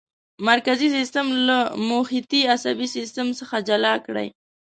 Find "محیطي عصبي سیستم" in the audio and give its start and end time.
1.89-3.27